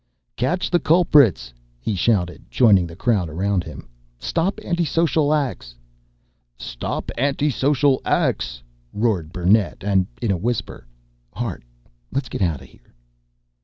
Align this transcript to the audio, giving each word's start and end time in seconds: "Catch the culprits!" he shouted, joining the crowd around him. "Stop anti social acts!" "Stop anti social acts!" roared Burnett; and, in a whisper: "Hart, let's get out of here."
"Catch 0.35 0.71
the 0.71 0.79
culprits!" 0.79 1.53
he 1.79 1.93
shouted, 1.93 2.45
joining 2.49 2.87
the 2.87 2.95
crowd 2.95 3.29
around 3.29 3.63
him. 3.63 3.87
"Stop 4.17 4.59
anti 4.65 4.83
social 4.83 5.31
acts!" 5.31 5.75
"Stop 6.57 7.11
anti 7.19 7.51
social 7.51 8.01
acts!" 8.03 8.63
roared 8.93 9.31
Burnett; 9.31 9.83
and, 9.83 10.07
in 10.19 10.31
a 10.31 10.37
whisper: 10.37 10.87
"Hart, 11.35 11.61
let's 12.11 12.29
get 12.29 12.41
out 12.41 12.61
of 12.63 12.69
here." 12.69 12.95